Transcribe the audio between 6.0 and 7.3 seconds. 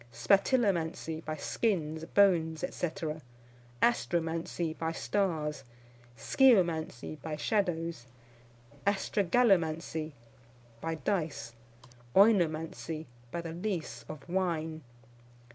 Sciomancy,